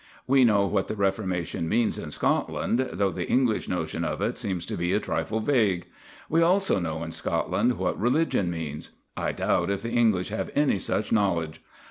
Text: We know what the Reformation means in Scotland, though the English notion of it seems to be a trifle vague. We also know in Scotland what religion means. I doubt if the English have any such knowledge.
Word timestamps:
We 0.25 0.43
know 0.43 0.65
what 0.65 0.87
the 0.87 0.95
Reformation 0.95 1.69
means 1.69 1.99
in 1.99 2.09
Scotland, 2.09 2.89
though 2.91 3.11
the 3.11 3.29
English 3.29 3.69
notion 3.69 4.03
of 4.03 4.19
it 4.19 4.35
seems 4.39 4.65
to 4.65 4.75
be 4.75 4.93
a 4.93 4.99
trifle 4.99 5.39
vague. 5.41 5.85
We 6.27 6.41
also 6.41 6.79
know 6.79 7.03
in 7.03 7.11
Scotland 7.11 7.77
what 7.77 8.01
religion 8.01 8.49
means. 8.49 8.89
I 9.15 9.31
doubt 9.31 9.69
if 9.69 9.83
the 9.83 9.91
English 9.91 10.29
have 10.29 10.49
any 10.55 10.79
such 10.79 11.11
knowledge. 11.11 11.61